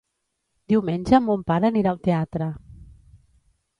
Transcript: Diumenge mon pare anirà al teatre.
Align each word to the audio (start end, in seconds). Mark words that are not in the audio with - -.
Diumenge 0.73 1.19
mon 1.27 1.43
pare 1.51 1.69
anirà 1.71 1.93
al 1.93 2.03
teatre. 2.11 2.49